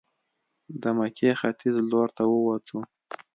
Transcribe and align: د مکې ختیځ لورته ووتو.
د 0.81 0.83
مکې 0.97 1.29
ختیځ 1.39 1.75
لورته 1.91 2.23
ووتو. 2.27 2.77